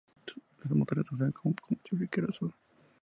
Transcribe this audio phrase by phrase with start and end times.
[0.63, 2.53] Estos motores usan como combustible queroseno.